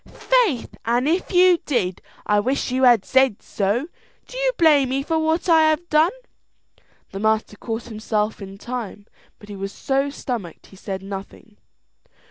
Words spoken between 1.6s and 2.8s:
did, I wish